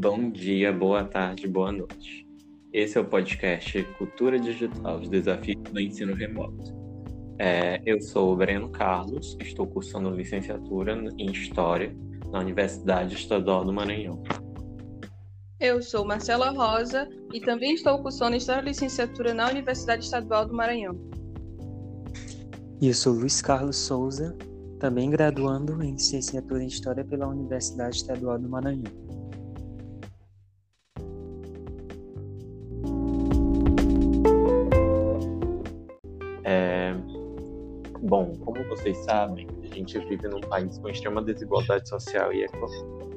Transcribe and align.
Bom 0.00 0.30
dia, 0.30 0.72
boa 0.72 1.02
tarde, 1.02 1.48
boa 1.48 1.72
noite. 1.72 2.24
Esse 2.72 2.96
é 2.96 3.00
o 3.00 3.04
podcast 3.04 3.82
Cultura 3.98 4.38
Digital, 4.38 5.00
os 5.00 5.08
desafios 5.08 5.60
do 5.72 5.80
ensino 5.80 6.14
remoto. 6.14 6.72
É, 7.36 7.82
eu 7.84 8.00
sou 8.00 8.32
o 8.32 8.36
Breno 8.36 8.68
Carlos, 8.68 9.36
estou 9.40 9.66
cursando 9.66 10.10
licenciatura 10.10 10.96
em 11.18 11.32
História 11.32 11.92
na 12.30 12.38
Universidade 12.38 13.16
Estadual 13.16 13.64
do 13.64 13.72
Maranhão. 13.72 14.22
Eu 15.58 15.82
sou 15.82 16.04
Marcela 16.04 16.50
Rosa 16.50 17.08
e 17.34 17.40
também 17.40 17.74
estou 17.74 18.00
cursando 18.00 18.36
História 18.36 18.62
e 18.62 18.68
Licenciatura 18.68 19.34
na 19.34 19.50
Universidade 19.50 20.04
Estadual 20.04 20.46
do 20.46 20.54
Maranhão. 20.54 20.96
E 22.80 22.86
eu 22.86 22.94
sou 22.94 23.14
Luiz 23.14 23.42
Carlos 23.42 23.76
Souza, 23.76 24.38
também 24.78 25.10
graduando 25.10 25.82
em 25.82 25.94
Licenciatura 25.94 26.62
em 26.62 26.68
História 26.68 27.04
pela 27.04 27.26
Universidade 27.26 27.96
Estadual 27.96 28.38
do 28.38 28.48
Maranhão. 28.48 29.07
Vocês 38.78 38.98
sabem, 38.98 39.46
a 39.62 39.74
gente 39.74 39.98
vive 39.98 40.28
num 40.28 40.40
país 40.40 40.78
com 40.78 40.88
extrema 40.88 41.22
desigualdade 41.22 41.88
social 41.88 42.32
e 42.32 42.44
econômica. 42.44 43.08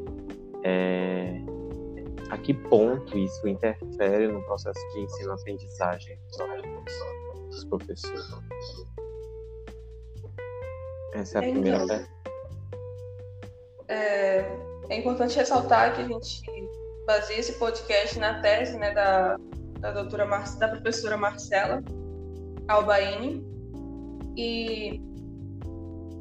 É... 0.64 1.40
A 2.30 2.38
que 2.38 2.54
ponto 2.54 3.18
isso 3.18 3.48
interfere 3.48 4.28
no 4.28 4.42
processo 4.44 4.80
de 4.94 5.02
ensino-aprendizagem 5.02 6.18
dos 7.50 7.66
professores? 7.66 8.26
Essa 11.13 11.40
é 11.40 11.40
a 11.40 11.52
primeira 11.52 11.78
então, 11.78 11.88
pergunta. 11.88 12.12
É, 13.90 14.57
é, 14.90 14.98
importante 14.98 15.35
ressaltar 15.35 15.94
que 15.94 16.02
a 16.02 16.07
gente 16.07 16.41
baseia 17.05 17.40
esse 17.40 17.54
podcast 17.60 18.18
na 18.18 18.41
tese 18.41 18.78
né, 18.78 18.94
da, 18.94 19.38
da, 19.80 19.91
doutora 19.91 20.26
Mar, 20.26 20.46
da 20.57 20.70
professora 20.70 21.18
Marcela 21.18 21.84
Albaini. 22.70 23.46
E 24.38 25.02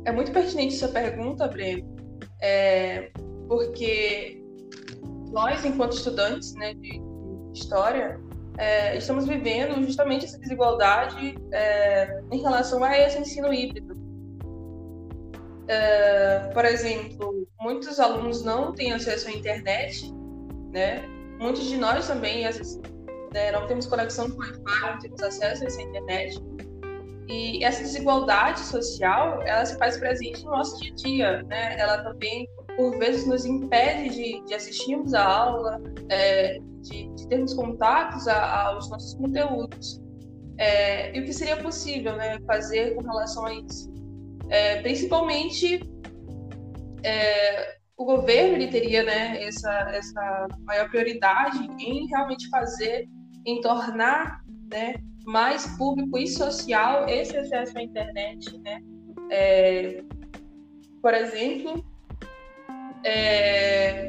é 0.04 0.12
muito 0.12 0.32
pertinente 0.32 0.74
essa 0.74 0.88
pergunta, 0.88 1.46
Breno, 1.48 1.96
é, 2.40 3.10
porque 3.48 4.42
nós, 5.30 5.64
enquanto 5.64 5.92
estudantes 5.92 6.54
né, 6.54 6.74
de 6.74 7.00
história, 7.54 8.20
é, 8.58 8.96
estamos 8.96 9.26
vivendo 9.26 9.82
justamente 9.84 10.24
essa 10.24 10.38
desigualdade 10.38 11.34
é, 11.52 12.20
em 12.30 12.42
relação 12.42 12.82
a 12.84 12.98
esse 12.98 13.18
ensino 13.18 13.52
híbrido. 13.52 13.94
Uh, 15.70 16.52
por 16.52 16.64
exemplo, 16.64 17.46
muitos 17.60 18.00
alunos 18.00 18.42
não 18.42 18.72
têm 18.72 18.92
acesso 18.92 19.28
à 19.28 19.32
internet, 19.32 20.12
né? 20.72 21.00
Muitos 21.38 21.62
de 21.68 21.76
nós 21.76 22.08
também, 22.08 22.42
vezes, 22.42 22.80
né, 23.32 23.52
não 23.52 23.68
temos 23.68 23.86
conexão 23.86 24.28
com 24.30 24.38
Wi-Fi, 24.38 24.92
não 24.92 24.98
temos 24.98 25.22
acesso 25.22 25.62
a 25.62 25.66
essa 25.68 25.80
internet. 25.80 26.42
E 27.30 27.62
essa 27.64 27.80
desigualdade 27.84 28.58
social, 28.58 29.40
ela 29.42 29.64
se 29.64 29.78
faz 29.78 29.96
presente 29.96 30.44
no 30.44 30.50
nosso 30.50 30.80
dia 30.80 30.90
a 30.90 30.94
dia, 30.96 31.42
né? 31.44 31.78
Ela 31.78 32.02
também, 32.02 32.48
por 32.76 32.98
vezes, 32.98 33.24
nos 33.24 33.46
impede 33.46 34.10
de, 34.10 34.44
de 34.46 34.52
assistirmos 34.54 35.14
a 35.14 35.24
aula, 35.24 35.80
é, 36.08 36.58
de, 36.80 37.08
de, 37.14 37.28
termos 37.28 37.54
contatos 37.54 38.26
a, 38.26 38.66
aos 38.66 38.90
nossos 38.90 39.14
conteúdos. 39.14 40.00
É, 40.58 41.16
e 41.16 41.20
o 41.20 41.24
que 41.24 41.32
seria 41.32 41.56
possível 41.56 42.16
né, 42.16 42.36
fazer 42.48 42.96
com 42.96 43.02
relação 43.02 43.46
a 43.46 43.54
isso? 43.54 43.88
É, 44.48 44.82
principalmente 44.82 45.88
é, 47.04 47.76
o 47.96 48.04
governo 48.04 48.56
ele 48.56 48.66
teria 48.66 49.04
né, 49.04 49.40
essa, 49.44 49.70
essa 49.92 50.48
maior 50.64 50.90
prioridade 50.90 51.58
em 51.78 52.08
realmente 52.08 52.48
fazer, 52.48 53.06
em 53.46 53.60
tornar 53.60 54.40
né, 54.68 54.94
mais 55.24 55.66
público 55.76 56.18
e 56.18 56.26
social 56.26 57.08
esse 57.08 57.36
acesso 57.36 57.78
à 57.78 57.82
internet. 57.82 58.58
Né? 58.58 58.80
É, 59.30 60.02
por 61.00 61.14
exemplo, 61.14 61.84
é, 63.04 64.08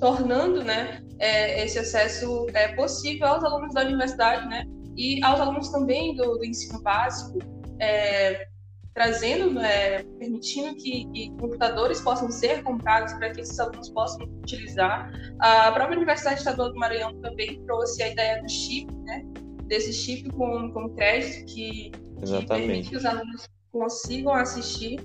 tornando 0.00 0.62
né, 0.62 1.02
é, 1.18 1.64
esse 1.64 1.78
acesso 1.78 2.46
é, 2.54 2.68
possível 2.74 3.26
aos 3.26 3.44
alunos 3.44 3.74
da 3.74 3.82
universidade 3.82 4.46
né, 4.48 4.64
e 4.96 5.22
aos 5.24 5.40
alunos 5.40 5.70
também 5.70 6.14
do, 6.14 6.36
do 6.36 6.44
ensino 6.44 6.80
básico, 6.82 7.38
é, 7.80 8.46
trazendo, 8.92 9.54
né, 9.54 10.02
permitindo 10.18 10.76
que, 10.76 11.06
que, 11.12 11.30
computadores 11.40 12.00
possam 12.00 12.30
ser 12.30 12.62
comprados 12.62 13.12
para 13.14 13.30
que 13.30 13.40
esses 13.40 13.58
alunos 13.58 13.88
possam 13.90 14.24
utilizar. 14.42 15.10
A 15.40 15.72
própria 15.72 15.96
Universidade 15.96 16.38
Estadual 16.38 16.72
do 16.72 16.78
Maranhão 16.78 17.12
também 17.20 17.60
trouxe 17.64 18.02
a 18.02 18.08
ideia 18.10 18.40
do 18.40 18.48
chip, 18.48 18.92
né, 19.02 19.24
desse 19.66 19.92
chip 19.92 20.30
com, 20.30 20.70
com 20.72 20.88
crédito 20.90 21.46
que, 21.46 21.90
que 21.90 22.46
permite 22.46 22.90
que 22.90 22.96
os 22.96 23.04
alunos 23.04 23.48
consigam 23.72 24.32
assistir. 24.34 25.00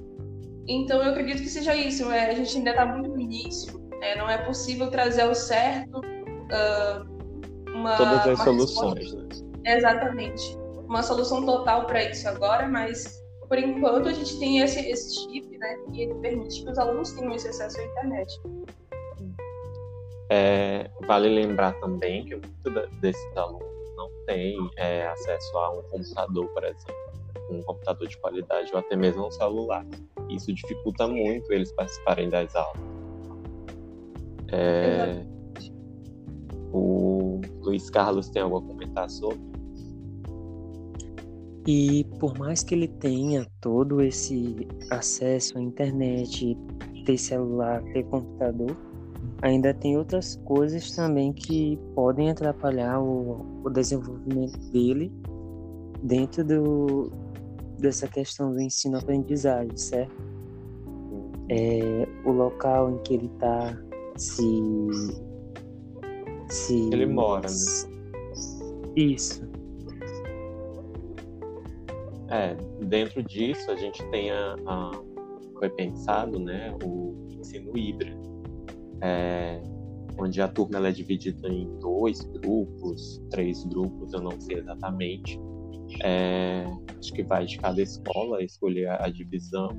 Então, 0.67 1.01
eu 1.01 1.11
acredito 1.11 1.41
que 1.41 1.49
seja 1.49 1.75
isso. 1.75 2.09
É, 2.11 2.29
a 2.29 2.33
gente 2.33 2.57
ainda 2.57 2.71
está 2.71 2.85
muito 2.85 3.09
no 3.09 3.19
início, 3.19 3.81
é, 4.01 4.17
não 4.17 4.29
é 4.29 4.37
possível 4.37 4.89
trazer 4.89 5.21
ao 5.23 5.33
certo 5.33 5.99
uh, 5.99 7.71
uma. 7.73 7.97
Todas 7.97 8.19
as 8.19 8.27
uma 8.27 8.43
soluções, 8.43 9.13
né? 9.13 9.27
Exatamente. 9.65 10.57
Uma 10.87 11.03
solução 11.03 11.45
total 11.45 11.85
para 11.85 12.03
isso 12.03 12.27
agora, 12.27 12.67
mas 12.67 13.19
por 13.47 13.57
enquanto 13.57 14.07
a 14.09 14.13
gente 14.13 14.39
tem 14.39 14.59
esse, 14.59 14.79
esse 14.79 15.15
chip, 15.15 15.57
né, 15.57 15.77
que 15.91 16.01
ele 16.03 16.15
permite 16.15 16.63
que 16.63 16.69
os 16.69 16.77
alunos 16.77 17.11
tenham 17.13 17.33
esse 17.33 17.47
acesso 17.47 17.79
à 17.79 17.83
internet. 17.83 18.39
É, 20.31 20.89
vale 21.07 21.29
lembrar 21.29 21.73
também 21.79 22.25
que 22.25 22.35
muitos 22.35 22.99
desses 22.99 23.37
alunos 23.37 23.68
não 23.99 24.09
têm 24.25 24.57
é, 24.77 25.05
acesso 25.07 25.57
a 25.57 25.71
um 25.77 25.81
computador, 25.83 26.47
por 26.49 26.63
exemplo, 26.63 26.95
um 27.51 27.61
computador 27.63 28.07
de 28.07 28.17
qualidade 28.17 28.71
ou 28.71 28.79
até 28.79 28.95
mesmo 28.95 29.27
um 29.27 29.31
celular. 29.31 29.85
Isso 30.29 30.53
dificulta 30.53 31.07
muito 31.07 31.51
eles 31.51 31.71
participarem 31.73 32.29
das 32.29 32.55
aulas. 32.55 32.81
É, 34.51 35.25
o 36.71 37.41
Luiz 37.61 37.89
Carlos 37.89 38.29
tem 38.29 38.41
algo 38.41 38.57
a 38.57 38.61
comentar 38.61 39.09
sobre? 39.09 39.49
E 41.67 42.03
por 42.19 42.37
mais 42.37 42.63
que 42.63 42.73
ele 42.73 42.87
tenha 42.87 43.45
todo 43.59 44.01
esse 44.01 44.67
acesso 44.89 45.57
à 45.57 45.61
internet, 45.61 46.57
ter 47.05 47.17
celular, 47.17 47.83
ter 47.93 48.03
computador, 48.05 48.75
ainda 49.41 49.73
tem 49.73 49.97
outras 49.97 50.35
coisas 50.45 50.91
também 50.91 51.31
que 51.33 51.77
podem 51.95 52.29
atrapalhar 52.29 52.99
o, 53.01 53.45
o 53.63 53.69
desenvolvimento 53.69 54.57
dele 54.71 55.11
dentro 56.03 56.43
do, 56.43 57.11
dessa 57.77 58.07
questão 58.07 58.51
do 58.51 58.61
ensino-aprendizagem, 58.61 59.75
certo? 59.75 60.15
É, 61.49 62.07
o 62.25 62.31
local 62.31 62.91
em 62.91 62.97
que 62.99 63.15
ele 63.15 63.25
está, 63.25 63.75
se, 64.15 64.61
se. 66.47 66.89
Ele 66.93 67.07
mora, 67.07 67.49
né? 67.49 67.99
Isso. 68.95 69.49
É, 72.29 72.55
dentro 72.85 73.23
disso 73.23 73.71
a 73.71 73.75
gente 73.75 74.03
tem 74.11 74.29
a, 74.29 74.55
a 74.67 74.91
foi 75.59 75.69
pensado, 75.69 76.39
né, 76.39 76.73
o 76.83 77.27
ensino 77.37 77.77
híbrido, 77.77 78.28
é, 79.01 79.61
onde 80.17 80.41
a 80.41 80.47
turma 80.47 80.77
ela 80.77 80.89
é 80.89 80.91
dividida 80.91 81.47
em 81.47 81.67
dois 81.79 82.21
grupos, 82.21 83.21
três 83.29 83.63
grupos, 83.65 84.13
eu 84.13 84.21
não 84.21 84.39
sei 84.39 84.57
exatamente. 84.57 85.39
É, 86.03 86.65
acho 86.99 87.13
que 87.13 87.23
vai 87.23 87.45
de 87.45 87.57
cada 87.57 87.81
escola 87.81 88.43
escolher 88.43 88.89
a, 88.89 89.09
divisão. 89.09 89.69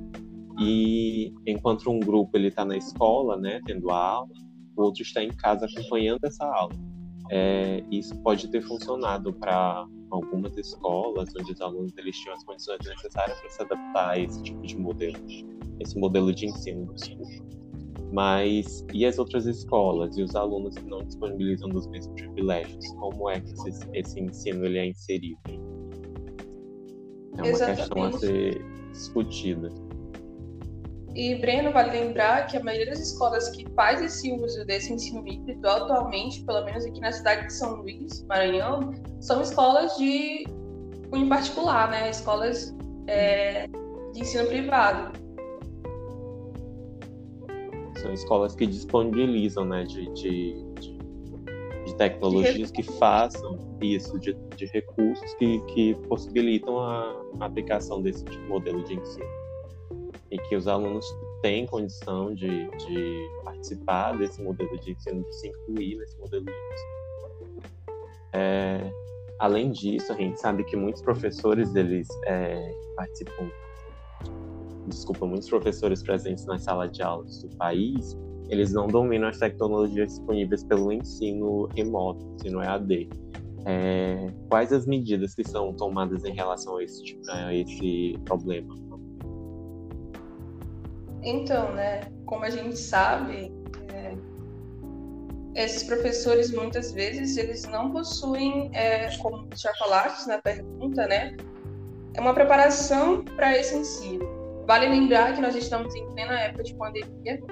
E 0.59 1.33
enquanto 1.47 1.91
um 1.91 2.01
grupo 2.01 2.37
ele 2.37 2.49
está 2.49 2.65
na 2.65 2.77
escola, 2.77 3.37
né, 3.37 3.61
tendo 3.65 3.91
a 3.91 3.97
aula, 3.97 4.31
o 4.77 4.83
outro 4.83 5.03
está 5.03 5.23
em 5.23 5.31
casa 5.31 5.67
acompanhando 5.67 6.25
essa 6.25 6.45
aula. 6.45 6.75
É, 7.31 7.85
isso 7.91 8.17
pode 8.23 8.49
ter 8.49 8.61
funcionado 8.63 9.33
para 9.33 9.87
algumas 10.11 10.57
escolas 10.57 11.29
onde 11.39 11.53
os 11.53 11.61
alunos 11.61 11.97
eles 11.97 12.17
tinham 12.17 12.35
as 12.35 12.43
condições 12.43 12.81
necessárias 12.85 13.39
para 13.41 13.51
se 13.51 13.63
adaptar 13.63 14.11
a 14.11 14.19
esse 14.19 14.43
tipo 14.43 14.61
de 14.67 14.77
modelo, 14.77 15.17
esse 15.79 15.97
modelo 15.99 16.35
de 16.35 16.47
ensino. 16.47 16.93
Mas 18.13 18.85
e 18.93 19.07
as 19.07 19.19
outras 19.19 19.47
escolas 19.47 20.17
e 20.17 20.23
os 20.23 20.35
alunos 20.35 20.75
que 20.75 20.85
não 20.85 20.99
disponibilizam 20.99 21.69
dos 21.69 21.87
mesmos 21.87 22.21
privilégios? 22.21 22.87
Como 22.95 23.31
é 23.31 23.41
que 23.41 23.53
esse, 23.53 23.89
esse 23.95 24.21
ensino 24.21 24.65
ele 24.65 24.79
é 24.79 24.87
inserido? 24.87 25.39
É 27.39 27.43
uma 27.43 27.49
Exatamente. 27.49 27.79
questão 27.79 28.05
a 28.05 28.13
ser 28.13 28.65
discutida. 28.93 29.69
E, 31.15 31.35
Breno, 31.37 31.73
vale 31.73 31.91
lembrar 31.91 32.47
que 32.47 32.57
a 32.57 32.63
maioria 32.63 32.91
das 32.91 33.01
escolas 33.01 33.49
que 33.51 33.67
faz 33.75 34.01
esse 34.01 34.33
uso 34.33 34.65
desse 34.65 34.93
ensino 34.93 35.27
híbrido 35.27 35.69
atualmente, 35.69 36.45
pelo 36.45 36.65
menos 36.65 36.85
aqui 36.85 37.01
na 37.01 37.11
cidade 37.11 37.47
de 37.47 37.53
São 37.53 37.77
Luís, 37.77 38.25
Maranhão, 38.29 38.93
são 39.21 39.43
escolas 39.43 39.97
de 39.97 40.45
em 41.13 41.29
particular, 41.29 41.91
né? 41.91 42.11
Escolas 42.11 42.77
é, 43.09 43.67
de 44.13 44.21
ensino 44.21 44.47
privado. 44.47 45.19
São 48.01 48.13
escolas 48.13 48.55
que 48.55 48.67
disponibilizam 48.67 49.65
né, 49.65 49.85
de, 49.85 50.11
de, 50.13 50.55
de, 51.85 51.97
tecnologias 51.97 52.71
que 52.71 52.83
façam 52.83 53.59
isso, 53.81 54.19
de, 54.19 54.33
de 54.57 54.67
recursos 54.67 55.35
que, 55.35 55.61
que 55.67 55.95
possibilitam 56.09 56.79
a, 56.79 57.23
a 57.41 57.45
aplicação 57.45 58.01
desse 58.01 58.25
tipo 58.25 58.41
de 58.43 58.49
modelo 58.49 58.83
de 58.85 58.95
ensino. 58.95 59.27
E 60.31 60.39
que 60.39 60.57
os 60.57 60.69
alunos 60.69 61.05
têm 61.43 61.67
condição 61.67 62.33
de, 62.35 62.49
de 62.71 63.31
participar 63.45 64.17
desse 64.17 64.41
modelo 64.43 64.79
de 64.79 64.93
ensino, 64.93 65.23
de 65.25 65.35
se 65.35 65.49
incluir 65.49 65.97
nesse 65.97 66.17
modelo 66.19 66.45
de 66.45 66.53
ensino. 66.53 67.01
É, 68.33 68.93
além 69.39 69.73
disso, 69.73 70.13
a 70.13 70.17
gente 70.17 70.41
sabe 70.41 70.65
que 70.65 70.77
muitos 70.77 71.03
professores 71.03 71.75
eles 71.75 72.09
é, 72.27 72.73
participam 72.95 73.51
desculpa, 74.91 75.27
muitos 75.27 75.49
professores 75.49 76.03
presentes 76.03 76.45
nas 76.47 76.63
salas 76.63 76.93
de 76.93 77.03
aulas 77.03 77.43
do 77.43 77.49
país, 77.57 78.17
eles 78.51 78.73
não 78.73 78.89
dominam 78.89 79.29
as 79.29 79.39
tecnologias 79.39 80.09
disponíveis 80.09 80.65
pelo 80.65 80.93
ensino 80.93 81.67
remoto, 81.77 82.35
ensino 82.35 82.63
EAD. 82.63 83.09
É, 83.65 84.33
quais 84.49 84.73
as 84.73 84.87
medidas 84.87 85.35
que 85.35 85.47
são 85.47 85.73
tomadas 85.73 86.25
em 86.25 86.33
relação 86.33 86.77
a 86.77 86.83
esse, 86.83 87.19
a 87.29 87.55
esse 87.55 88.19
problema? 88.25 88.75
Então, 91.23 91.73
né, 91.73 92.01
como 92.25 92.45
a 92.45 92.51
gente 92.51 92.77
sabe, 92.77 93.53
é, 93.93 94.17
esses 95.55 95.85
professores 95.85 96.51
muitas 96.51 96.93
vezes 96.93 97.37
eles 97.37 97.69
não 97.69 97.91
possuem, 97.93 98.71
é, 98.73 99.17
como 99.19 99.47
já 99.55 99.73
falaste 99.75 100.27
na 100.27 100.39
pergunta, 100.39 101.07
né, 101.07 101.37
é 102.15 102.21
uma 102.21 102.35
preparação 102.35 103.23
para 103.37 103.57
esse 103.57 103.77
ensino. 103.77 104.40
Vale 104.71 104.87
lembrar 104.87 105.35
que 105.35 105.41
nós 105.41 105.57
estamos 105.57 105.93
em 105.97 106.09
plena 106.13 106.43
época 106.43 106.63
de 106.63 106.75
pandemia 106.77 107.43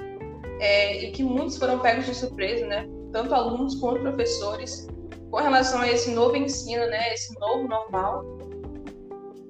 é, 0.60 1.02
e 1.02 1.10
que 1.10 1.24
muitos 1.24 1.56
foram 1.56 1.80
pegos 1.80 2.06
de 2.06 2.14
surpresa, 2.14 2.64
né? 2.64 2.88
Tanto 3.12 3.34
alunos 3.34 3.74
quanto 3.74 4.02
professores, 4.02 4.86
com 5.28 5.38
relação 5.38 5.80
a 5.80 5.88
esse 5.88 6.12
novo 6.12 6.36
ensino, 6.36 6.86
né? 6.86 7.12
Esse 7.12 7.34
novo 7.40 7.66
normal. 7.66 8.22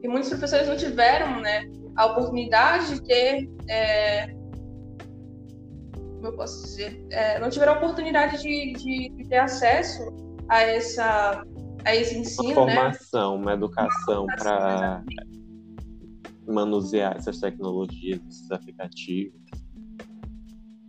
E 0.03 0.09
muitos 0.09 0.31
professores 0.31 0.67
não 0.67 0.79
tiveram, 0.79 1.43
né? 1.43 1.71
A 1.95 2.07
oportunidade 2.07 2.95
de 2.95 3.05
ter, 3.05 3.51
é, 3.69 4.29
como 5.93 6.29
eu 6.29 6.37
posso 6.37 6.63
dizer, 6.63 7.07
é, 7.11 7.39
não 7.39 7.51
tiveram 7.51 7.75
a 7.75 7.77
oportunidade 7.77 8.41
de, 8.41 8.73
de, 8.79 9.11
de, 9.11 9.29
ter 9.29 9.41
acesso 9.41 10.09
a 10.49 10.63
essa 10.63 11.45
a 11.85 11.95
esse 11.95 12.17
ensino, 12.17 12.63
uma 12.63 12.65
né? 12.65 12.75
formação, 12.75 13.37
né? 13.37 13.43
uma 13.43 13.53
educação 13.53 14.25
para 14.39 15.05
manusear 16.49 17.17
essas 17.17 17.39
tecnologias, 17.39 18.21
esses 18.29 18.51
aplicativos. 18.51 19.41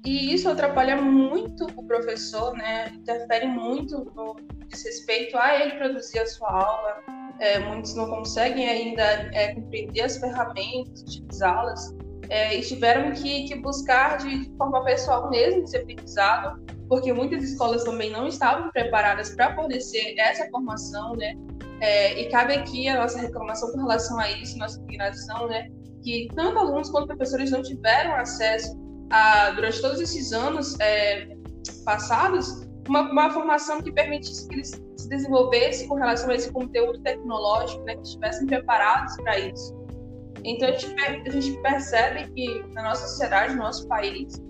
E 0.06 0.34
isso 0.34 0.50
atrapalha 0.50 1.02
muito 1.02 1.66
o 1.76 1.84
professor, 1.86 2.54
né? 2.54 2.90
Interfere 2.96 3.48
muito 3.48 4.12
no 4.16 4.36
respeito 4.72 5.38
a 5.38 5.60
ele 5.60 5.76
produzir 5.76 6.20
a 6.20 6.26
sua 6.26 6.50
aula. 6.50 7.04
É, 7.40 7.60
muitos 7.60 7.96
não 7.96 8.10
conseguem 8.10 8.68
ainda 8.68 9.04
é, 9.34 9.54
compreender 9.54 10.02
as 10.02 10.18
ferramentas, 10.18 11.02
utilizá-las, 11.02 11.96
é, 12.30 12.58
e 12.58 12.62
tiveram 12.62 13.12
que, 13.12 13.46
que 13.46 13.56
buscar 13.56 14.18
de, 14.18 14.50
forma 14.58 14.84
pessoal 14.84 15.30
mesmo 15.30 15.64
esse 15.64 15.78
aprendizado, 15.78 16.64
porque 16.88 17.12
muitas 17.12 17.44
escolas 17.44 17.84
também 17.84 18.12
não 18.12 18.28
estavam 18.28 18.72
preparadas 18.72 19.36
para 19.36 19.56
fornecer 19.56 20.16
essa 20.18 20.48
formação, 20.50 21.16
né? 21.16 21.34
É, 21.82 22.20
e 22.20 22.30
cabe 22.30 22.54
aqui 22.54 22.88
a 22.90 23.02
nossa 23.02 23.20
reclamação 23.20 23.72
com 23.72 23.78
relação 23.80 24.20
a 24.20 24.30
isso, 24.32 24.58
nossa 24.58 24.80
indignação, 24.82 25.48
né? 25.48 25.70
Que 26.04 26.28
tanto 26.36 26.60
alunos 26.60 26.90
quanto 26.90 27.08
professores 27.08 27.52
não 27.52 27.62
tiveram 27.62 28.16
acesso 28.16 28.78
a, 29.12 29.52
durante 29.52 29.82
todos 29.82 30.02
esses 30.02 30.34
anos 30.34 30.78
é, 30.80 31.30
passados, 31.86 32.68
uma, 32.88 33.12
uma, 33.12 33.30
formação 33.30 33.82
que 33.82 33.92
permitisse 33.92 34.48
que 34.48 34.56
eles 34.56 34.82
se 34.98 35.10
desenvolvessem 35.10 35.88
com 35.88 35.96
relação 35.96 36.30
a 36.30 36.36
esse 36.36 36.52
conteúdo 36.52 37.00
tecnológico, 37.02 37.84
né? 37.84 37.96
Que 37.96 38.02
estivessem 38.02 38.46
preparados 38.48 39.16
para 39.18 39.40
isso. 39.40 39.78
Então 40.44 40.70
a 40.70 40.72
gente, 40.72 40.96
a 41.02 41.32
gente, 41.32 41.62
percebe 41.62 42.30
que 42.32 42.64
na 42.74 42.84
nossa 42.84 43.08
sociedade, 43.08 43.54
no 43.56 43.64
nosso 43.64 43.88
país, 43.88 44.42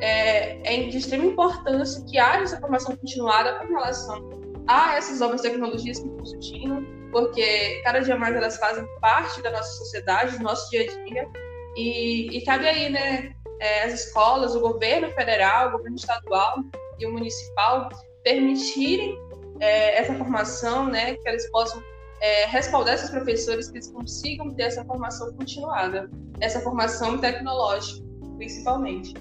é, 0.00 0.84
é 0.84 0.88
de 0.88 0.98
extrema 0.98 1.24
importância 1.24 2.04
que 2.04 2.18
haja 2.18 2.44
essa 2.44 2.60
formação 2.60 2.96
continuada 2.96 3.54
com 3.58 3.66
relação 3.68 4.44
a 4.66 4.96
essas 4.96 5.20
novas 5.20 5.40
tecnologias 5.40 5.98
que 5.98 6.06
estão 6.06 6.24
surgindo, 6.24 6.86
porque 7.10 7.80
cada 7.84 8.00
dia 8.00 8.16
mais 8.16 8.34
elas 8.34 8.56
fazem 8.56 8.84
parte 9.00 9.42
da 9.42 9.50
nossa 9.50 9.70
sociedade, 9.76 10.38
do 10.38 10.44
nosso 10.44 10.70
dia 10.70 10.82
a 10.82 11.04
dia, 11.04 11.28
e, 11.76 12.38
e 12.38 12.44
cabe 12.44 12.66
aí, 12.66 12.90
né, 12.90 13.34
é, 13.60 13.84
as 13.84 13.92
escolas, 13.94 14.54
o 14.54 14.60
governo 14.60 15.10
federal, 15.12 15.68
o 15.68 15.72
governo 15.72 15.96
estadual 15.96 16.56
e 16.98 17.06
o 17.06 17.12
municipal 17.12 17.88
permitirem 18.22 19.18
é, 19.60 19.98
essa 19.98 20.14
formação, 20.14 20.86
né, 20.86 21.14
que 21.14 21.28
eles 21.28 21.50
possam 21.50 21.82
é, 22.20 22.46
respaldar 22.46 22.94
esses 22.94 23.10
professores, 23.10 23.68
que 23.70 23.76
eles 23.76 23.90
consigam 23.90 24.50
ter 24.54 24.64
essa 24.64 24.84
formação 24.84 25.32
continuada, 25.34 26.10
essa 26.40 26.60
formação 26.60 27.18
tecnológica, 27.18 28.02
principalmente 28.36 29.14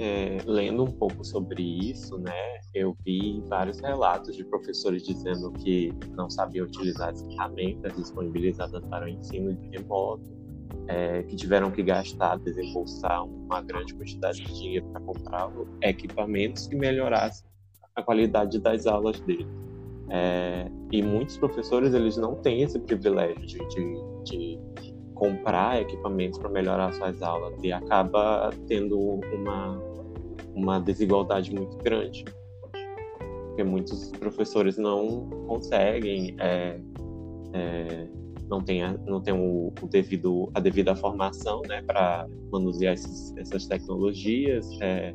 é, 0.00 0.38
lendo 0.46 0.84
um 0.84 0.90
pouco 0.90 1.22
sobre 1.22 1.62
isso, 1.62 2.16
né, 2.16 2.58
eu 2.74 2.96
vi 3.04 3.42
vários 3.48 3.78
relatos 3.80 4.34
de 4.34 4.42
professores 4.44 5.02
dizendo 5.02 5.52
que 5.52 5.92
não 6.16 6.30
sabiam 6.30 6.64
utilizar 6.64 7.10
as 7.10 7.20
ferramentas 7.22 7.94
disponibilizadas 7.94 8.82
para 8.86 9.04
o 9.04 9.08
ensino 9.08 9.54
de 9.54 9.68
remoto, 9.68 10.24
é, 10.88 11.22
que 11.24 11.36
tiveram 11.36 11.70
que 11.70 11.82
gastar, 11.82 12.38
desembolsar 12.38 13.26
uma 13.26 13.60
grande 13.60 13.94
quantidade 13.94 14.40
de 14.42 14.52
dinheiro 14.54 14.86
para 14.86 15.02
comprar 15.02 15.52
equipamentos 15.82 16.66
que 16.66 16.76
melhorassem 16.76 17.46
a 17.94 18.02
qualidade 18.02 18.58
das 18.58 18.86
aulas 18.86 19.20
deles. 19.20 19.46
É, 20.08 20.66
e 20.90 21.02
muitos 21.02 21.36
professores 21.36 21.92
eles 21.92 22.16
não 22.16 22.36
têm 22.36 22.62
esse 22.62 22.78
privilégio 22.78 23.46
de, 23.46 23.58
de, 23.68 24.58
de 24.78 24.89
comprar 25.20 25.82
equipamentos 25.82 26.38
para 26.38 26.48
melhorar 26.48 26.92
suas 26.94 27.22
aulas 27.22 27.62
e 27.62 27.70
acaba 27.70 28.50
tendo 28.66 28.98
uma 28.98 29.78
uma 30.54 30.78
desigualdade 30.80 31.54
muito 31.54 31.76
grande, 31.78 32.24
porque 33.46 33.64
muitos 33.64 34.10
professores 34.12 34.76
não 34.76 35.28
conseguem, 35.46 36.34
é, 36.38 36.80
é, 37.52 38.08
não 38.48 38.60
tem, 38.60 38.82
a, 38.82 38.92
não 39.06 39.20
tem 39.20 39.34
o, 39.34 39.72
o, 39.80 39.86
devido, 39.86 40.50
a 40.54 40.60
devida 40.60 40.94
formação 40.94 41.62
né, 41.68 41.82
para 41.82 42.26
manusear 42.50 42.94
esses, 42.94 43.34
essas 43.36 43.66
tecnologias, 43.66 44.66
é, 44.80 45.14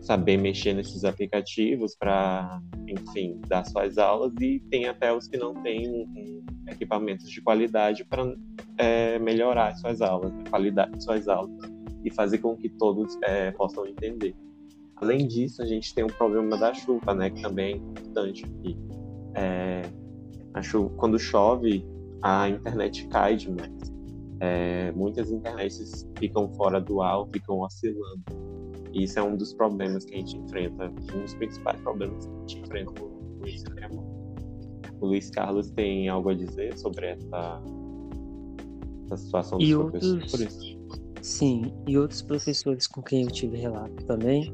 saber 0.00 0.36
mexer 0.36 0.74
nesses 0.74 1.04
aplicativos 1.04 1.94
para, 1.94 2.60
enfim, 2.88 3.40
dar 3.46 3.64
suas 3.64 3.98
aulas 3.98 4.32
e 4.40 4.60
tem 4.70 4.86
até 4.86 5.12
os 5.12 5.28
que 5.28 5.36
não 5.36 5.54
têm 5.62 5.88
um, 5.88 6.42
equipamentos 6.68 7.30
de 7.30 7.40
qualidade 7.40 8.04
para 8.04 8.24
é, 8.82 9.16
melhorar 9.20 9.76
suas 9.76 10.00
aulas, 10.02 10.32
a 10.44 10.50
qualidade 10.50 10.96
de 10.96 11.04
suas 11.04 11.28
aulas 11.28 11.56
e 12.04 12.10
fazer 12.10 12.38
com 12.38 12.56
que 12.56 12.68
todos 12.68 13.16
é, 13.22 13.52
possam 13.52 13.86
entender. 13.86 14.34
Além 14.96 15.28
disso, 15.28 15.62
a 15.62 15.66
gente 15.66 15.94
tem 15.94 16.02
o 16.02 16.08
problema 16.08 16.56
da 16.56 16.74
chuva, 16.74 17.14
né, 17.14 17.30
que 17.30 17.40
também 17.40 17.74
é 17.74 17.76
importante 17.76 18.44
aqui. 18.44 18.76
É, 19.34 19.82
a 20.52 20.62
chuva, 20.62 20.90
quando 20.96 21.16
chove, 21.16 21.86
a 22.22 22.48
internet 22.48 23.06
cai 23.06 23.36
demais. 23.36 23.92
É, 24.40 24.90
muitas 24.92 25.30
internets 25.30 26.04
ficam 26.18 26.52
fora 26.54 26.80
do 26.80 27.00
ar, 27.00 27.24
ficam 27.32 27.60
oscilando. 27.60 28.22
Isso 28.92 29.16
é 29.18 29.22
um 29.22 29.36
dos 29.36 29.54
problemas 29.54 30.04
que 30.04 30.14
a 30.14 30.18
gente 30.18 30.36
enfrenta, 30.36 30.92
um 31.14 31.20
dos 31.20 31.34
principais 31.34 31.80
problemas 31.82 32.26
que 32.26 32.32
a 32.32 32.38
gente 32.40 32.58
enfrenta 32.58 33.00
no 33.00 33.48
ensino 33.48 33.76
remoto. 33.76 34.10
O 35.00 35.06
Luiz 35.06 35.30
Carlos 35.30 35.70
tem 35.70 36.08
algo 36.08 36.30
a 36.30 36.34
dizer 36.34 36.76
sobre 36.76 37.06
essa, 37.06 37.62
essa 39.12 39.24
situação 39.24 39.58
dos 39.58 39.68
e 39.68 39.74
professores? 39.74 40.32
Outros 40.32 40.82
Sim, 41.22 41.72
e 41.86 41.96
outros 41.96 42.20
professores 42.20 42.88
com 42.88 43.00
quem 43.00 43.22
eu 43.22 43.30
tive 43.30 43.56
relato 43.56 44.04
também, 44.06 44.52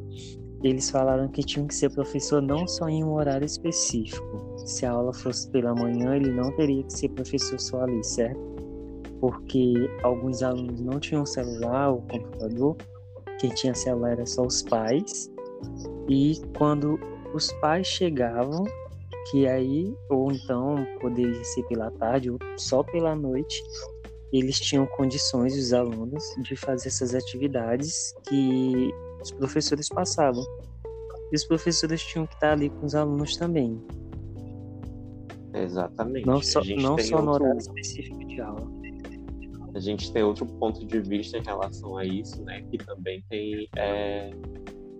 eles 0.63 0.91
falaram 0.91 1.27
que 1.29 1.43
tinham 1.43 1.67
que 1.67 1.75
ser 1.75 1.91
professor 1.91 2.43
não 2.43 2.69
só 2.69 2.89
em 2.89 3.03
um 3.03 3.15
horário 3.15 3.47
específico. 3.47 4.59
Se 4.67 4.85
a 4.85 4.91
aula 4.91 5.15
fosse 5.15 5.49
pela 5.51 5.75
manhã, 5.75 6.15
ele 6.15 6.31
não 6.31 6.55
teria 6.57 6.83
que 6.83 6.93
ser 6.93 7.09
professor 7.11 7.59
só 7.59 7.83
ali, 7.83 8.05
certo? 8.05 8.39
Porque 9.19 9.89
alguns 10.03 10.43
alunos 10.43 10.81
não 10.83 11.01
tinham 11.01 11.25
celular 11.25 11.91
ou 11.91 12.03
computador, 12.03 12.77
quem 13.41 13.51
tinha 13.51 13.75
celular 13.75 14.13
era 14.13 14.27
só 14.27 14.45
os 14.45 14.63
pais. 14.63 15.31
E 16.09 16.41
quando 16.57 17.01
os 17.33 17.51
pais 17.55 17.87
chegavam, 17.87 18.65
que 19.31 19.47
aí, 19.47 19.95
ou 20.11 20.33
então 20.33 20.87
poderia 21.01 21.45
ser 21.45 21.63
pela 21.65 21.91
tarde 21.93 22.31
ou 22.31 22.39
só 22.57 22.83
pela 22.83 23.15
noite, 23.15 23.63
eles 24.33 24.61
tinham 24.61 24.87
condições, 24.87 25.57
os 25.57 25.73
alunos, 25.73 26.25
de 26.43 26.55
fazer 26.57 26.89
essas 26.89 27.15
atividades 27.15 28.15
que 28.29 28.91
os 29.23 29.31
professores 29.31 29.89
passavam. 29.89 30.45
E 31.33 31.37
os 31.37 31.45
professores 31.45 32.03
tinham 32.03 32.27
que 32.27 32.35
estar 32.35 32.53
ali 32.53 32.71
com 32.71 32.87
os 32.87 32.95
alunos 32.95 33.37
também. 33.37 33.81
Exatamente. 35.55 36.27
Não 36.27 36.43
só, 36.43 36.63
não 36.65 36.99
só 36.99 37.17
outro... 37.17 37.23
no 37.23 37.33
horário 37.33 37.59
específico 37.59 38.25
de 38.27 38.41
aula. 38.41 38.67
a 39.75 39.81
gente 39.81 40.13
tem 40.13 40.23
outro 40.23 40.47
ponto 40.47 40.87
de 40.87 41.01
vista 41.01 41.39
em 41.39 41.43
relação 41.43 41.97
a 41.97 42.05
isso, 42.05 42.43
né? 42.45 42.63
Que 42.71 42.79
também 42.79 43.23
tem 43.29 43.69
é, 43.77 44.31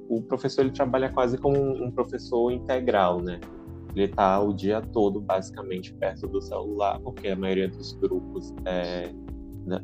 o 0.09 0.23
professor 0.23 0.63
ele 0.63 0.71
trabalha 0.71 1.11
quase 1.11 1.37
como 1.37 1.59
um 1.59 1.91
professor 1.91 2.51
integral, 2.51 3.21
né? 3.21 3.39
Ele 3.99 4.05
está 4.05 4.41
o 4.41 4.53
dia 4.53 4.81
todo 4.81 5.21
basicamente 5.21 5.93
perto 5.95 6.29
do 6.29 6.41
celular, 6.41 7.01
porque 7.01 7.27
a 7.27 7.37
maioria 7.37 7.69
dos 7.69 7.95
grupos 7.95 8.55
é, 8.65 9.13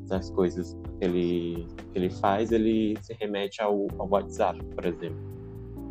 das 0.08 0.30
coisas 0.30 0.78
que 1.00 1.04
ele, 1.04 1.66
que 1.92 1.98
ele 1.98 2.10
faz, 2.10 2.52
ele 2.52 2.96
se 3.02 3.12
remete 3.20 3.60
ao, 3.60 3.88
ao 3.98 4.08
WhatsApp, 4.08 4.64
por 4.66 4.86
exemplo. 4.86 5.18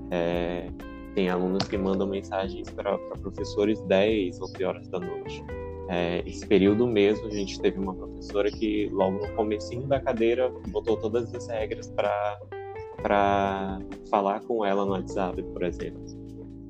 É, 0.09 0.69
tem 1.13 1.29
alunos 1.29 1.67
que 1.67 1.77
mandam 1.77 2.07
mensagens 2.07 2.69
para 2.69 2.97
professores 2.97 3.81
10, 3.81 4.41
11 4.41 4.63
horas 4.63 4.87
da 4.87 5.01
noite. 5.01 5.43
É, 5.89 6.23
esse 6.25 6.47
período 6.47 6.87
mesmo, 6.87 7.27
a 7.27 7.29
gente 7.29 7.59
teve 7.59 7.77
uma 7.77 7.93
professora 7.93 8.49
que, 8.49 8.89
logo 8.93 9.19
no 9.19 9.33
comecinho 9.35 9.85
da 9.85 9.99
cadeira, 9.99 10.49
botou 10.69 10.95
todas 10.95 11.33
as 11.35 11.45
regras 11.49 11.89
para 11.89 13.79
falar 14.09 14.39
com 14.43 14.63
ela 14.63 14.85
no 14.85 14.93
WhatsApp, 14.93 15.43
por 15.43 15.61
exemplo. 15.63 16.22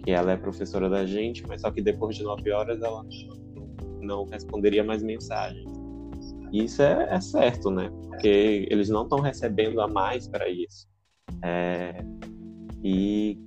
Que 0.04 0.12
ela 0.12 0.32
é 0.32 0.38
professora 0.38 0.90
da 0.90 1.06
gente, 1.06 1.44
mas 1.48 1.62
só 1.62 1.72
que 1.72 1.82
depois 1.82 2.16
de 2.16 2.24
9 2.24 2.52
horas 2.52 2.82
ela 2.82 3.06
não 4.02 4.26
responderia 4.26 4.84
mais 4.84 5.02
mensagens. 5.02 5.72
Isso 6.52 6.82
é, 6.82 7.08
é 7.10 7.20
certo, 7.20 7.72
né? 7.72 7.90
Porque 8.08 8.68
eles 8.70 8.90
não 8.90 9.04
estão 9.04 9.20
recebendo 9.20 9.82
a 9.82 9.88
mais 9.88 10.28
para 10.28 10.48
isso. 10.50 10.88
É, 11.42 11.96
e 12.84 13.40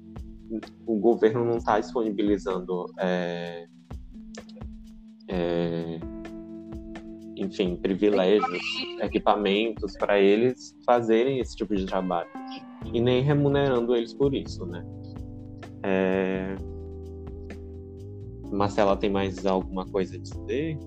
o 0.87 0.99
governo 0.99 1.45
não 1.45 1.59
está 1.59 1.79
disponibilizando 1.79 2.87
é, 2.99 3.67
é, 5.29 6.01
enfim, 7.37 7.77
privilégios, 7.77 8.63
equipamentos 9.01 9.97
para 9.97 10.19
eles 10.19 10.77
fazerem 10.85 11.39
esse 11.39 11.55
tipo 11.55 11.75
de 11.77 11.85
trabalho 11.85 12.31
e 12.93 13.01
nem 13.01 13.23
remunerando 13.23 13.95
eles 13.95 14.15
por 14.15 14.35
isso, 14.35 14.65
né? 14.67 14.85
É... 15.89 16.57
Marcela, 18.51 18.97
tem 18.97 19.09
mais 19.09 19.47
alguma 19.47 19.87
coisa 19.87 20.17
a 20.17 20.19
dizer? 20.19 20.79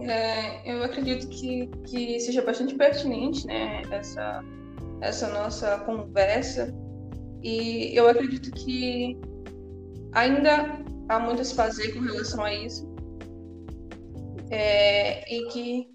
É, 0.00 0.68
eu 0.68 0.82
acredito 0.82 1.28
que, 1.28 1.68
que 1.86 2.18
seja 2.18 2.42
bastante 2.42 2.74
pertinente, 2.74 3.46
né, 3.46 3.82
essa, 3.92 4.44
essa 5.00 5.28
nossa 5.28 5.78
conversa. 5.80 6.74
E 7.42 7.96
eu 7.96 8.08
acredito 8.08 8.50
que 8.50 9.16
ainda 10.12 10.82
há 11.08 11.20
muito 11.20 11.40
a 11.42 11.44
se 11.44 11.54
fazer 11.54 11.92
com 11.92 12.00
relação 12.00 12.42
a 12.42 12.52
isso. 12.52 12.90
É, 14.50 15.32
e, 15.32 15.46
que, 15.48 15.88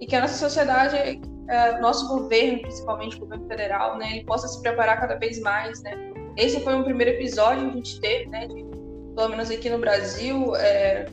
e 0.00 0.06
que 0.06 0.16
a 0.16 0.22
nossa 0.22 0.34
sociedade, 0.34 0.96
é, 1.48 1.78
nosso 1.80 2.06
governo, 2.08 2.60
principalmente 2.62 3.16
o 3.16 3.20
governo 3.20 3.46
federal, 3.46 3.96
né, 3.96 4.10
ele 4.12 4.24
possa 4.24 4.46
se 4.46 4.60
preparar 4.60 5.00
cada 5.00 5.16
vez 5.16 5.40
mais. 5.40 5.82
Né? 5.82 5.92
Esse 6.36 6.60
foi 6.60 6.74
um 6.74 6.84
primeiro 6.84 7.12
episódio 7.12 7.64
que 7.64 7.70
a 7.70 7.76
gente 7.76 8.00
teve, 8.00 8.26
né, 8.26 8.46
de, 8.46 8.64
pelo 9.14 9.28
menos 9.30 9.50
aqui 9.50 9.70
no 9.70 9.78
Brasil, 9.78 10.54
é, 10.56 11.06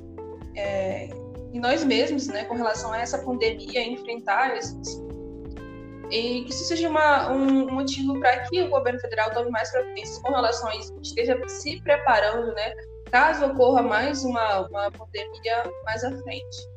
é, 0.56 1.10
e 1.54 1.60
nós 1.60 1.84
mesmos, 1.84 2.27
né, 2.27 2.44
com 2.46 2.56
relação 2.56 2.92
a 2.92 3.00
essa 3.00 3.18
pandemia, 3.20 3.82
enfrentar 3.82 4.58
esses, 4.58 5.04
e 6.12 6.44
que 6.44 6.51
isso 6.51 6.65
seja 6.65 6.88
uma, 6.88 7.32
um 7.32 7.72
motivo 7.72 8.20
para 8.20 8.42
que 8.42 8.62
o 8.62 8.70
governo 8.70 9.00
federal 9.00 9.32
tome 9.32 9.50
mais 9.50 9.72
providências 9.72 10.20
com 10.20 10.32
relação 10.32 10.70
a 10.70 10.75
isso, 10.75 10.96
esteja 11.01 11.39
se 11.48 11.82
preparando, 11.82 12.54
né, 12.54 12.74
caso 13.10 13.46
ocorra 13.46 13.82
mais 13.82 14.24
uma, 14.24 14.68
uma 14.68 14.92
pandemia 14.92 15.63
mais 15.86 16.04
à 16.04 16.12
frente. 16.12 16.75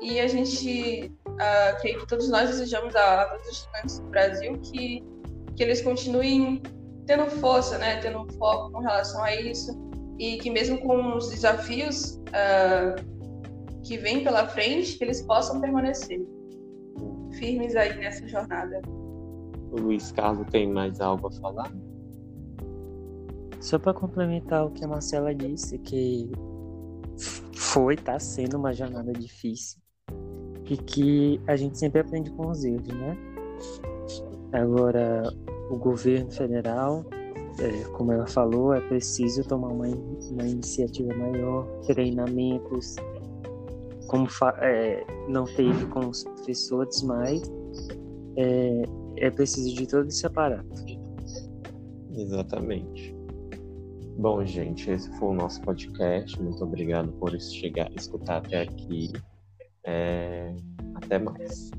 E 0.00 0.20
a 0.20 0.28
gente, 0.28 1.10
uh, 1.38 1.80
creio 1.80 2.00
que 2.00 2.06
todos 2.06 2.28
nós 2.28 2.50
desejamos 2.50 2.94
a, 2.94 3.22
a 3.22 3.26
todos 3.26 3.46
os 3.46 3.58
estudantes 3.58 3.98
do 4.00 4.06
Brasil 4.08 4.58
que, 4.60 5.04
que 5.56 5.62
eles 5.62 5.80
continuem 5.80 6.62
tendo 7.06 7.26
força, 7.40 7.78
né, 7.78 8.00
tendo 8.00 8.30
foco 8.34 8.70
com 8.72 8.80
relação 8.80 9.22
a 9.22 9.34
isso, 9.34 9.72
e 10.18 10.36
que 10.38 10.50
mesmo 10.50 10.78
com 10.80 11.16
os 11.16 11.30
desafios 11.30 12.20
uh, 12.28 13.82
que 13.82 13.96
vêm 13.96 14.22
pela 14.22 14.46
frente, 14.48 14.98
que 14.98 15.04
eles 15.04 15.22
possam 15.22 15.60
permanecer 15.60 16.20
firmes 17.38 17.76
aí 17.76 17.96
nessa 17.96 18.26
jornada. 18.28 18.82
O 19.70 19.80
Luiz 19.80 20.12
Carlos 20.12 20.46
tem 20.50 20.70
mais 20.70 21.00
algo 21.00 21.28
a 21.28 21.32
falar? 21.32 21.72
Só 23.60 23.78
para 23.78 23.94
complementar 23.94 24.66
o 24.66 24.70
que 24.70 24.84
a 24.84 24.88
Marcela 24.88 25.34
disse, 25.34 25.78
que 25.78 26.30
foi, 27.54 27.94
está 27.94 28.18
sendo 28.18 28.56
uma 28.56 28.72
jornada 28.72 29.12
difícil 29.12 29.80
e 30.70 30.76
que 30.76 31.40
a 31.46 31.56
gente 31.56 31.78
sempre 31.78 32.00
aprende 32.00 32.30
com 32.32 32.48
os 32.48 32.64
erros, 32.64 32.88
né? 32.88 33.16
Agora, 34.52 35.32
o 35.70 35.76
governo 35.76 36.30
federal, 36.30 37.04
é, 37.58 37.84
como 37.92 38.12
ela 38.12 38.26
falou, 38.26 38.74
é 38.74 38.80
preciso 38.80 39.44
tomar 39.44 39.68
uma, 39.68 39.86
uma 39.86 40.46
iniciativa 40.46 41.14
maior, 41.14 41.66
treinamentos, 41.86 42.96
como 44.08 44.26
é, 44.60 45.04
não 45.28 45.44
teve 45.44 45.86
com 45.86 46.08
os 46.08 46.24
professores, 46.24 47.02
mas 47.02 47.42
é, 48.36 48.82
é 49.16 49.30
preciso 49.30 49.74
de 49.74 49.86
todo 49.86 50.08
esse 50.08 50.26
aparato. 50.26 50.84
Exatamente. 52.14 53.14
Bom, 54.18 54.44
gente, 54.44 54.90
esse 54.90 55.08
foi 55.18 55.28
o 55.28 55.34
nosso 55.34 55.60
podcast. 55.62 56.40
Muito 56.42 56.64
obrigado 56.64 57.12
por 57.12 57.38
chegar, 57.40 57.88
escutar 57.94 58.38
até 58.38 58.62
aqui. 58.62 59.12
É... 59.90 60.54
Até 60.94 61.18
mais. 61.18 61.70